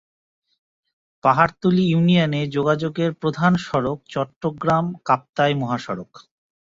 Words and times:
পাহাড়তলী 1.23 1.83
ইউনিয়নে 1.87 2.41
যোগাযোগের 2.47 3.11
প্রধান 3.13 3.53
সড়ক 3.65 3.97
চট্টগ্রাম-কাপ্তাই 4.13 5.53
মহাসড়ক। 5.53 6.11